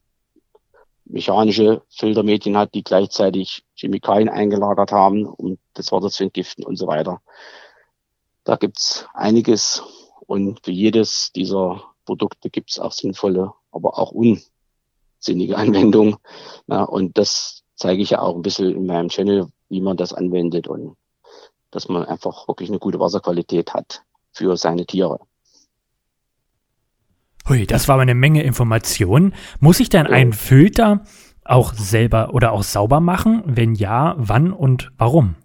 mechanische 1.04 1.83
Filtermedien 1.88 2.57
hat, 2.57 2.75
die 2.75 2.85
gleichzeitig 2.85 3.64
Chemikalien 3.75 4.28
eingelagert 4.28 4.92
haben, 4.92 5.26
um 5.26 5.59
das 5.75 5.90
Wasser 5.92 6.11
zu 6.11 6.25
entgiften 6.25 6.64
und 6.64 6.76
so 6.76 6.87
weiter. 6.87 7.21
Da 8.45 8.57
gibt's 8.57 9.07
einiges 9.12 9.83
und 10.26 10.64
für 10.64 10.71
jedes 10.71 11.33
dieser 11.33 11.83
Produkte 12.04 12.50
gibt's 12.50 12.78
auch 12.78 12.92
sinnvolle, 12.92 13.52
aber 13.73 13.99
auch 13.99 14.12
unsinnige 14.12 15.57
Anwendungen. 15.57 16.16
Ja, 16.66 16.85
und 16.85 17.19
das 17.19 17.64
zeige 17.75 18.02
ich 18.02 18.11
ja 18.11 18.21
auch 18.21 18.37
ein 18.37 18.42
bisschen 18.42 18.75
in 18.75 18.87
meinem 18.87 19.09
Channel, 19.09 19.49
wie 19.69 19.80
man 19.80 19.97
das 19.97 20.12
anwendet 20.12 20.69
und 20.69 20.97
dass 21.70 21.88
man 21.88 22.04
einfach 22.04 22.48
wirklich 22.48 22.68
eine 22.68 22.78
gute 22.78 23.00
Wasserqualität 23.00 23.74
hat 23.74 24.02
für 24.32 24.56
seine 24.56 24.86
Tiere. 24.86 25.20
Hui, 27.48 27.66
das 27.66 27.88
war 27.88 27.94
aber 27.94 28.02
eine 28.02 28.14
Menge 28.14 28.42
Informationen. 28.42 29.34
Muss 29.58 29.80
ich 29.80 29.88
dann 29.88 30.06
ja. 30.06 30.12
einen 30.12 30.32
Filter 30.32 31.04
auch 31.44 31.74
selber 31.74 32.32
oder 32.34 32.52
auch 32.52 32.62
sauber 32.62 33.00
machen? 33.00 33.42
Wenn 33.46 33.74
ja, 33.74 34.14
wann 34.18 34.52
und 34.52 34.92
warum? 34.98 35.36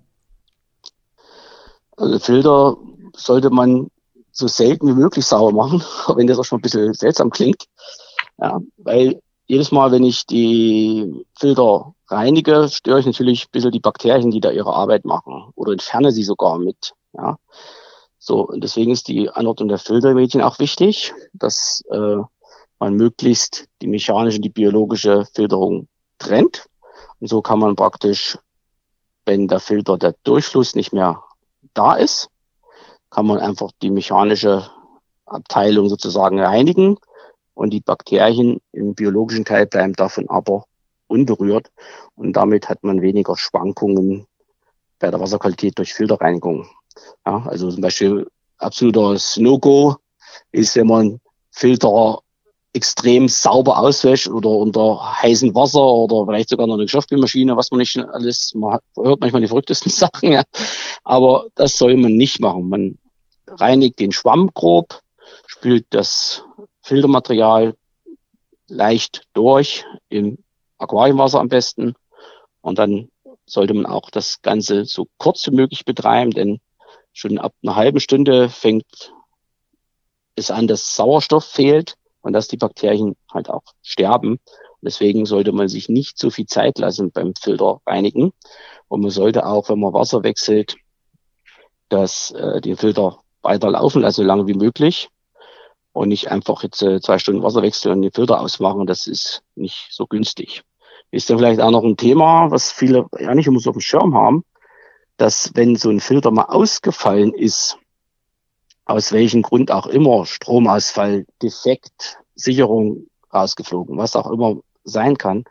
Also 1.97 2.19
Filter 2.19 2.77
sollte 3.15 3.49
man 3.49 3.87
so 4.31 4.47
selten 4.47 4.87
wie 4.87 4.93
möglich 4.93 5.25
sauber 5.25 5.51
machen, 5.51 5.81
wenn 6.15 6.27
das 6.27 6.37
auch 6.37 6.43
schon 6.43 6.59
ein 6.59 6.61
bisschen 6.61 6.93
seltsam 6.93 7.29
klingt. 7.29 7.65
Ja, 8.37 8.59
weil 8.77 9.21
jedes 9.47 9.71
Mal, 9.71 9.91
wenn 9.91 10.03
ich 10.03 10.25
die 10.25 11.25
Filter 11.37 11.93
reinige, 12.07 12.67
störe 12.69 12.99
ich 12.99 13.05
natürlich 13.05 13.45
ein 13.45 13.51
bisschen 13.51 13.71
die 13.71 13.79
Bakterien, 13.79 14.31
die 14.31 14.41
da 14.41 14.51
ihre 14.51 14.73
Arbeit 14.73 15.05
machen 15.05 15.51
oder 15.55 15.71
entferne 15.71 16.11
sie 16.11 16.23
sogar 16.23 16.57
mit. 16.57 16.93
Ja. 17.13 17.37
So, 18.17 18.47
und 18.47 18.63
deswegen 18.63 18.91
ist 18.91 19.07
die 19.07 19.29
Anordnung 19.29 19.69
der 19.69 19.77
Filtermädchen 19.77 20.41
auch 20.41 20.59
wichtig, 20.59 21.13
dass 21.33 21.83
äh, 21.91 22.17
man 22.79 22.93
möglichst 22.95 23.67
die 23.81 23.87
mechanische 23.87 24.37
und 24.37 24.41
die 24.45 24.49
biologische 24.49 25.25
Filterung 25.33 25.87
trennt. 26.17 26.65
Und 27.19 27.27
so 27.27 27.41
kann 27.41 27.59
man 27.59 27.75
praktisch, 27.75 28.37
wenn 29.25 29.47
der 29.47 29.59
Filter, 29.59 29.97
der 29.97 30.15
Durchfluss 30.23 30.75
nicht 30.75 30.91
mehr 30.91 31.23
da 31.73 31.93
ist, 31.93 32.29
kann 33.11 33.27
man 33.27 33.39
einfach 33.39 33.71
die 33.81 33.91
mechanische 33.91 34.69
Abteilung 35.25 35.89
sozusagen 35.89 36.39
reinigen 36.39 36.97
und 37.55 37.71
die 37.71 37.81
Bakterien 37.81 38.61
im 38.71 38.93
biologischen 38.93 39.45
Teil 39.45 39.65
bleiben 39.65 39.93
davon 39.93 40.29
aber 40.29 40.65
unberührt 41.07 41.71
und 42.15 42.33
damit 42.33 42.69
hat 42.69 42.83
man 42.83 43.01
weniger 43.01 43.35
Schwankungen 43.37 44.27
bei 44.99 45.09
der 45.09 45.19
Wasserqualität 45.19 45.77
durch 45.77 45.93
Filterreinigung. 45.93 46.67
Ja, 47.25 47.43
also 47.47 47.71
zum 47.71 47.81
Beispiel 47.81 48.27
absoluter 48.57 49.17
No-Go 49.37 49.95
ist, 50.51 50.75
wenn 50.75 50.87
man 50.87 51.19
Filter 51.51 52.19
extrem 52.73 53.29
sauber 53.29 53.79
auswäscht 53.79 54.27
oder 54.27 54.49
unter 54.49 55.21
heißem 55.21 55.55
Wasser 55.55 55.81
oder 55.81 56.25
vielleicht 56.25 56.49
sogar 56.49 56.67
noch 56.67 56.73
eine 56.73 56.83
Geschirrspülmaschine, 56.83 57.55
was 57.55 57.71
man 57.71 57.79
nicht 57.79 57.97
alles, 57.97 58.53
man 58.53 58.79
hört 58.97 59.21
manchmal 59.21 59.41
die 59.41 59.47
verrücktesten 59.47 59.91
Sachen, 59.91 60.33
ja. 60.33 60.43
Aber 61.03 61.47
das 61.55 61.77
soll 61.77 61.95
man 61.95 62.13
nicht 62.13 62.41
machen. 62.41 62.67
Man 62.67 62.97
reinigt 63.47 63.99
den 63.99 64.11
Schwamm 64.11 64.51
grob, 64.53 65.01
spült 65.47 65.85
das 65.91 66.43
Filtermaterial 66.85 67.75
leicht 68.67 69.23
durch 69.33 69.85
im 70.09 70.37
Aquariumwasser 70.77 71.39
am 71.39 71.49
besten 71.49 71.95
und 72.61 72.77
dann 72.77 73.09
sollte 73.47 73.73
man 73.73 73.87
auch 73.87 74.11
das 74.11 74.43
Ganze 74.43 74.85
so 74.85 75.07
kurz 75.17 75.47
wie 75.47 75.55
möglich 75.55 75.83
betreiben, 75.83 76.29
denn 76.29 76.59
schon 77.11 77.39
ab 77.39 77.55
einer 77.63 77.75
halben 77.75 77.99
Stunde 77.99 78.49
fängt 78.49 79.13
es 80.35 80.51
an, 80.51 80.67
dass 80.67 80.95
Sauerstoff 80.95 81.45
fehlt 81.45 81.95
und 82.21 82.33
dass 82.33 82.47
die 82.47 82.57
Bakterien 82.57 83.15
halt 83.33 83.49
auch 83.49 83.63
sterben. 83.81 84.39
Deswegen 84.81 85.25
sollte 85.25 85.53
man 85.53 85.67
sich 85.67 85.89
nicht 85.89 86.19
so 86.19 86.29
viel 86.29 86.45
Zeit 86.45 86.77
lassen 86.77 87.11
beim 87.11 87.33
Filter 87.33 87.81
reinigen. 87.87 88.31
Und 88.89 89.01
man 89.01 89.09
sollte 89.09 89.47
auch, 89.47 89.69
wenn 89.69 89.79
man 89.79 89.93
Wasser 89.93 90.21
wechselt, 90.21 90.75
dass 91.89 92.29
äh, 92.29 92.61
den 92.61 92.77
Filter 92.77 93.21
weiter 93.41 93.71
laufen 93.71 94.03
lassen, 94.03 94.17
so 94.17 94.23
lange 94.23 94.45
wie 94.45 94.53
möglich. 94.53 95.09
Und 95.95 96.09
nicht 96.09 96.29
einfach 96.29 96.63
jetzt 96.63 96.81
äh, 96.81 96.99
zwei 96.99 97.19
Stunden 97.19 97.41
Wasser 97.41 97.61
wechseln 97.61 97.93
und 97.93 98.01
den 98.01 98.11
Filter 98.11 98.41
ausmachen. 98.41 98.85
Das 98.85 99.07
ist 99.07 99.43
nicht 99.55 99.87
so 99.91 100.07
günstig. 100.07 100.63
Ist 101.11 101.29
dann 101.29 101.37
vielleicht 101.37 101.61
auch 101.61 101.71
noch 101.71 101.83
ein 101.83 101.95
Thema, 101.95 102.51
was 102.51 102.71
viele 102.71 103.05
ja 103.17 103.33
nicht 103.33 103.47
immer 103.47 103.59
so 103.59 103.69
auf 103.69 103.77
dem 103.77 103.81
Schirm 103.81 104.13
haben 104.13 104.43
dass 105.17 105.51
wenn 105.53 105.75
so 105.75 105.89
ein 105.89 105.99
Filter 105.99 106.31
mal 106.31 106.45
ausgefallen 106.45 107.33
ist, 107.33 107.77
aus 108.85 109.11
welchem 109.11 109.41
Grund 109.41 109.71
auch 109.71 109.87
immer, 109.87 110.25
Stromausfall, 110.25 111.25
Defekt, 111.41 112.19
Sicherung 112.35 113.07
rausgeflogen, 113.33 113.97
was 113.97 114.15
auch 114.15 114.29
immer 114.29 114.57
sein 114.83 115.17
kann, 115.17 115.45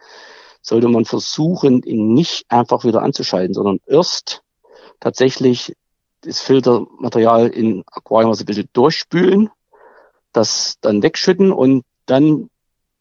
sollte 0.63 0.89
man 0.89 1.05
versuchen, 1.05 1.83
ihn 1.83 2.15
nicht 2.15 2.45
einfach 2.49 2.85
wieder 2.85 3.03
anzuschalten, 3.03 3.55
sondern 3.55 3.81
erst 3.87 4.43
tatsächlich 5.01 5.75
das 6.21 6.41
Filtermaterial 6.41 7.49
in 7.49 7.83
Aquariumwasser 7.87 8.45
ein 8.45 8.47
bisschen 8.47 8.69
durchspülen, 8.73 9.51
das 10.35 10.77
dann 10.81 11.03
wegschütten 11.03 11.53
und 11.53 11.85
dann 12.07 12.51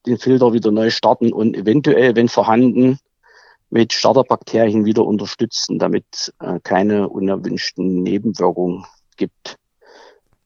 den 0.06 0.18
Filter 0.18 0.52
wieder 0.52 0.70
neu 0.70 0.90
starten 0.90 1.32
und 1.32 1.56
eventuell, 1.56 2.16
wenn 2.16 2.28
vorhanden, 2.28 2.98
mit 3.70 3.92
Starterbakterien 3.92 4.84
wieder 4.84 5.04
unterstützen, 5.04 5.78
damit 5.78 6.32
äh, 6.38 6.60
keine 6.62 7.08
unerwünschten 7.08 8.02
Nebenwirkungen 8.02 8.84
gibt 9.16 9.58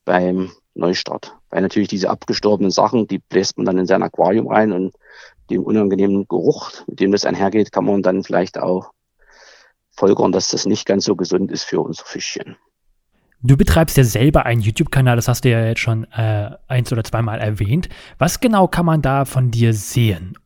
beim 0.04 0.50
Neustart. 0.74 1.36
Weil 1.50 1.62
natürlich 1.62 1.88
diese 1.88 2.08
abgestorbenen 2.08 2.70
Sachen, 2.70 3.06
die 3.06 3.18
bläst 3.18 3.58
man 3.58 3.66
dann 3.66 3.78
in 3.78 3.86
sein 3.86 4.02
Aquarium 4.02 4.48
rein 4.48 4.72
und 4.72 4.94
dem 5.50 5.62
unangenehmen 5.62 6.26
Geruch, 6.26 6.72
mit 6.86 7.00
dem 7.00 7.12
das 7.12 7.26
einhergeht, 7.26 7.72
kann 7.72 7.84
man 7.84 8.02
dann 8.02 8.24
vielleicht 8.24 8.58
auch 8.58 8.92
folgern, 9.90 10.32
dass 10.32 10.48
das 10.48 10.64
nicht 10.64 10.86
ganz 10.86 11.04
so 11.04 11.16
gesund 11.16 11.50
ist 11.50 11.64
für 11.64 11.80
unsere 11.80 12.06
Fischchen. 12.06 12.56
Du 13.40 13.56
betreibst 13.56 13.96
ja 13.96 14.02
selber 14.02 14.46
einen 14.46 14.60
YouTube-Kanal, 14.60 15.14
das 15.14 15.28
hast 15.28 15.44
du 15.44 15.50
ja 15.50 15.64
jetzt 15.64 15.80
schon 15.80 16.04
äh, 16.12 16.50
eins 16.66 16.92
oder 16.92 17.04
zweimal 17.04 17.38
erwähnt. 17.38 17.88
Was 18.18 18.40
genau 18.40 18.66
kann 18.66 18.84
man 18.84 19.00
da 19.00 19.24
von 19.24 19.52
dir 19.52 19.74
sehen? 19.74 20.36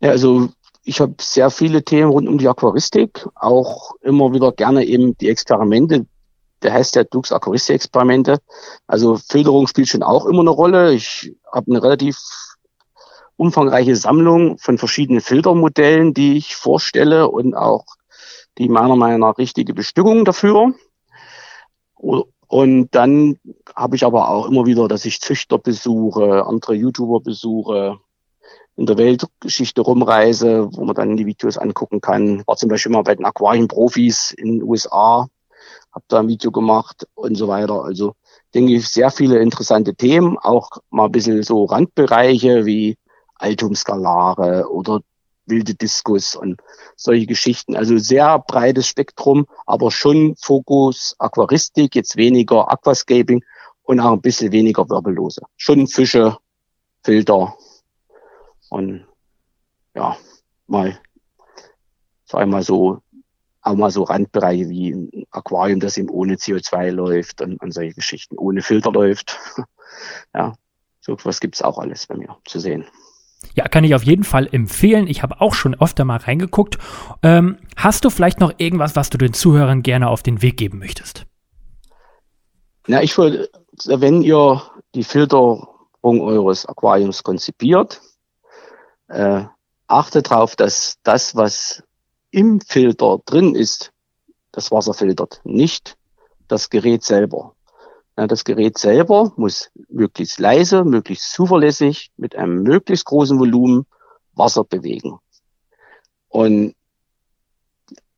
Ja, 0.00 0.10
also 0.10 0.50
ich 0.84 1.00
habe 1.00 1.14
sehr 1.20 1.50
viele 1.50 1.84
Themen 1.84 2.10
rund 2.10 2.28
um 2.28 2.38
die 2.38 2.48
Aquaristik, 2.48 3.26
auch 3.34 3.92
immer 4.02 4.32
wieder 4.32 4.52
gerne 4.52 4.84
eben 4.84 5.16
die 5.18 5.28
Experimente. 5.28 6.06
Der 6.62 6.72
heißt 6.72 6.94
ja 6.94 7.02
Dux 7.02 7.32
Aquaristik-Experimente. 7.32 8.38
Also 8.86 9.16
Filterung 9.16 9.66
spielt 9.66 9.88
schon 9.88 10.04
auch 10.04 10.26
immer 10.26 10.40
eine 10.40 10.50
Rolle. 10.50 10.92
Ich 10.94 11.34
habe 11.52 11.72
eine 11.72 11.82
relativ 11.82 12.18
umfangreiche 13.36 13.96
Sammlung 13.96 14.58
von 14.58 14.78
verschiedenen 14.78 15.20
Filtermodellen, 15.20 16.14
die 16.14 16.36
ich 16.36 16.54
vorstelle 16.54 17.28
und 17.28 17.54
auch 17.54 17.84
die 18.58 18.68
meiner 18.68 18.94
Meinung 18.94 19.20
nach 19.20 19.38
richtige 19.38 19.74
Bestückung 19.74 20.24
dafür. 20.24 20.74
Und 22.02 22.94
dann 22.94 23.38
habe 23.74 23.96
ich 23.96 24.04
aber 24.04 24.28
auch 24.28 24.46
immer 24.46 24.66
wieder, 24.66 24.88
dass 24.88 25.04
ich 25.04 25.20
Züchter 25.20 25.58
besuche, 25.58 26.44
andere 26.44 26.74
YouTuber 26.74 27.20
besuche, 27.20 27.98
in 28.76 28.86
der 28.86 28.98
Weltgeschichte 28.98 29.82
rumreise, 29.82 30.68
wo 30.72 30.84
man 30.84 30.94
dann 30.94 31.16
die 31.16 31.26
Videos 31.26 31.58
angucken 31.58 32.00
kann. 32.00 32.42
War 32.46 32.56
zum 32.56 32.68
Beispiel 32.68 32.92
mal 32.92 33.02
bei 33.02 33.14
den 33.14 33.24
Aquarienprofis 33.24 34.32
in 34.32 34.58
den 34.58 34.62
USA, 34.62 35.28
habe 35.92 36.04
da 36.08 36.20
ein 36.20 36.28
Video 36.28 36.50
gemacht 36.50 37.06
und 37.14 37.36
so 37.36 37.48
weiter. 37.48 37.84
Also 37.84 38.14
denke 38.54 38.72
ich, 38.72 38.88
sehr 38.88 39.10
viele 39.10 39.38
interessante 39.38 39.94
Themen, 39.94 40.38
auch 40.38 40.70
mal 40.90 41.06
ein 41.06 41.12
bisschen 41.12 41.42
so 41.42 41.64
Randbereiche 41.64 42.66
wie 42.66 42.96
Altumskalare 43.36 44.70
oder 44.70 45.00
wilde 45.46 45.74
Diskus 45.74 46.34
und 46.34 46.60
solche 46.96 47.26
Geschichten. 47.26 47.76
Also 47.76 47.98
sehr 47.98 48.38
breites 48.38 48.86
Spektrum, 48.86 49.46
aber 49.66 49.90
schon 49.90 50.36
Fokus 50.36 51.14
Aquaristik, 51.18 51.94
jetzt 51.94 52.16
weniger 52.16 52.70
Aquascaping 52.70 53.42
und 53.82 54.00
auch 54.00 54.12
ein 54.12 54.20
bisschen 54.20 54.52
weniger 54.52 54.88
Wirbellose. 54.88 55.42
Schon 55.56 55.86
Fische, 55.86 56.38
Filter 57.02 57.56
und 58.70 59.06
ja, 59.94 60.16
mal, 60.66 60.98
sag 62.24 62.42
ich 62.42 62.50
mal 62.50 62.62
so, 62.62 63.00
auch 63.60 63.74
mal 63.74 63.90
so 63.90 64.02
Randbereiche 64.04 64.68
wie 64.68 64.92
ein 64.92 65.26
Aquarium, 65.30 65.80
das 65.80 65.96
eben 65.96 66.08
ohne 66.08 66.34
CO2 66.34 66.90
läuft 66.90 67.42
und, 67.42 67.60
und 67.60 67.72
solche 67.72 67.94
Geschichten, 67.94 68.38
ohne 68.38 68.62
Filter 68.62 68.90
läuft. 68.90 69.38
ja, 70.34 70.54
so 71.00 71.16
was 71.24 71.40
gibt's 71.40 71.62
auch 71.62 71.78
alles 71.78 72.06
bei 72.06 72.16
mir 72.16 72.36
zu 72.46 72.58
sehen. 72.58 72.86
Ja, 73.54 73.68
kann 73.68 73.84
ich 73.84 73.94
auf 73.94 74.04
jeden 74.04 74.24
Fall 74.24 74.48
empfehlen. 74.50 75.06
Ich 75.06 75.22
habe 75.22 75.40
auch 75.40 75.54
schon 75.54 75.78
öfter 75.80 76.04
mal 76.04 76.18
reingeguckt. 76.18 76.78
Ähm, 77.22 77.58
hast 77.76 78.04
du 78.04 78.10
vielleicht 78.10 78.40
noch 78.40 78.52
irgendwas, 78.58 78.96
was 78.96 79.10
du 79.10 79.18
den 79.18 79.34
Zuhörern 79.34 79.82
gerne 79.82 80.08
auf 80.08 80.22
den 80.22 80.42
Weg 80.42 80.56
geben 80.56 80.78
möchtest? 80.78 81.26
Na, 82.86 83.02
ich 83.02 83.16
wollte, 83.18 83.50
wenn 83.86 84.22
ihr 84.22 84.62
die 84.94 85.04
Filterung 85.04 85.68
eures 86.02 86.66
Aquariums 86.66 87.22
konzipiert, 87.22 88.00
äh, 89.08 89.44
achtet 89.86 90.30
darauf, 90.30 90.56
dass 90.56 90.98
das, 91.02 91.36
was 91.36 91.82
im 92.30 92.60
Filter 92.60 93.20
drin 93.24 93.54
ist, 93.54 93.92
das 94.52 94.70
Wasser 94.70 94.94
filtert, 94.94 95.40
nicht 95.44 95.96
das 96.48 96.70
Gerät 96.70 97.04
selber. 97.04 97.51
Ja, 98.16 98.26
das 98.26 98.44
Gerät 98.44 98.76
selber 98.76 99.32
muss 99.36 99.70
möglichst 99.88 100.38
leise, 100.38 100.84
möglichst 100.84 101.32
zuverlässig 101.32 102.10
mit 102.16 102.36
einem 102.36 102.62
möglichst 102.62 103.06
großen 103.06 103.38
Volumen 103.38 103.86
Wasser 104.34 104.64
bewegen. 104.64 105.18
Und 106.28 106.74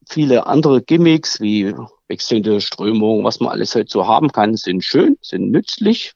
viele 0.08 0.46
andere 0.46 0.82
Gimmicks 0.82 1.40
wie 1.40 1.74
wechselnde 2.08 2.60
Strömung, 2.60 3.24
was 3.24 3.40
man 3.40 3.50
alles 3.50 3.74
heute 3.74 3.90
so 3.90 4.06
haben 4.06 4.32
kann, 4.32 4.56
sind 4.56 4.84
schön, 4.84 5.16
sind 5.20 5.50
nützlich, 5.50 6.12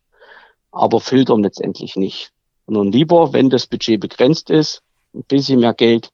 aber 0.72 1.00
filtern 1.00 1.42
letztendlich 1.42 1.96
nicht. 1.96 2.32
Sondern 2.66 2.92
lieber, 2.92 3.32
wenn 3.32 3.48
das 3.48 3.66
Budget 3.66 4.00
begrenzt 4.00 4.50
ist, 4.50 4.82
ein 5.14 5.24
bisschen 5.24 5.60
mehr 5.60 5.74
Geld 5.74 6.10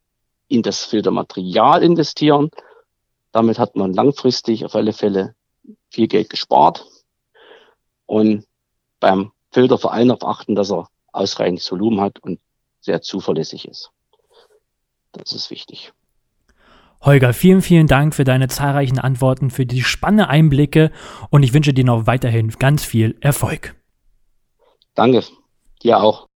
in 0.49 0.63
das 0.63 0.85
Filtermaterial 0.85 1.83
investieren. 1.83 2.51
Damit 3.33 3.59
hat 3.59 3.75
man 3.75 3.93
langfristig 3.93 4.65
auf 4.65 4.75
alle 4.75 4.93
Fälle 4.93 5.35
viel 5.91 6.09
Geld 6.09 6.29
gespart 6.29 6.87
und 8.07 8.47
beim 9.01 9.33
Filter 9.53 9.79
vor 9.79 9.93
allem 9.93 10.09
darauf 10.09 10.25
achten, 10.25 10.55
dass 10.55 10.71
er 10.71 10.89
ausreichend 11.13 11.61
Volumen 11.71 12.01
hat 12.01 12.19
und 12.21 12.41
sehr 12.81 13.03
zuverlässig 13.03 13.69
ist. 13.69 13.91
Das 15.13 15.33
ist 15.33 15.51
wichtig. 15.51 15.93
Holger, 17.01 17.35
vielen, 17.35 17.61
vielen 17.61 17.87
Dank 17.87 18.15
für 18.15 18.25
deine 18.25 18.49
zahlreichen 18.49 18.99
Antworten, 18.99 19.51
für 19.51 19.67
die 19.67 19.83
spannenden 19.83 20.27
Einblicke 20.27 20.91
und 21.31 21.43
ich 21.43 21.53
wünsche 21.53 21.75
dir 21.75 21.85
noch 21.85 22.07
weiterhin 22.07 22.49
ganz 22.51 22.85
viel 22.85 23.17
Erfolg. 23.21 23.75
Danke, 24.95 25.23
dir 25.83 26.01
auch. 26.01 26.29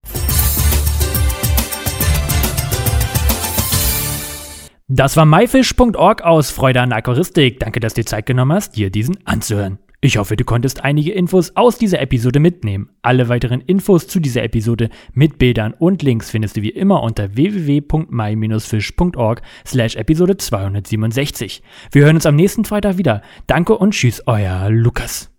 Das 4.89 5.17
war 5.17 5.25
myfish.org 5.25 6.21
aus 6.21 6.51
Freude 6.51 6.81
an 6.81 6.93
Aquaristik. 6.93 7.59
Danke, 7.59 7.79
dass 7.79 7.93
du 7.93 8.01
dir 8.01 8.05
Zeit 8.05 8.25
genommen 8.25 8.53
hast, 8.53 8.77
dir 8.77 8.89
diesen 8.89 9.25
anzuhören. 9.25 9.79
Ich 10.07 10.17
hoffe, 10.17 10.37
du 10.37 10.45
konntest 10.45 10.85
einige 10.85 11.11
Infos 11.11 11.57
aus 11.57 11.77
dieser 11.77 11.99
Episode 11.99 12.39
mitnehmen. 12.39 12.91
Alle 13.01 13.27
weiteren 13.27 13.59
Infos 13.59 14.07
zu 14.07 14.21
dieser 14.21 14.41
Episode 14.41 14.89
mit 15.13 15.37
Bildern 15.37 15.73
und 15.73 16.01
Links 16.01 16.29
findest 16.29 16.55
du 16.55 16.61
wie 16.61 16.69
immer 16.69 17.03
unter 17.03 17.35
www.my-fish.org 17.35 19.41
slash 19.65 19.97
Episode 19.97 20.37
267. 20.37 21.61
Wir 21.91 22.05
hören 22.05 22.15
uns 22.15 22.25
am 22.25 22.37
nächsten 22.37 22.63
Freitag 22.63 22.97
wieder. 22.97 23.21
Danke 23.47 23.77
und 23.77 23.91
tschüss, 23.91 24.23
euer 24.27 24.69
Lukas. 24.69 25.29